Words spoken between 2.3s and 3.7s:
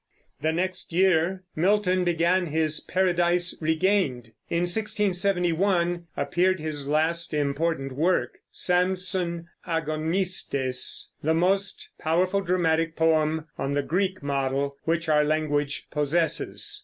his Paradise